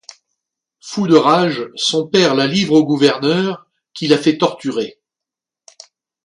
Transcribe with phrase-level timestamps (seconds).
[0.79, 4.97] Fou de rage, son père la livre au gouverneur, qui la fait torturer.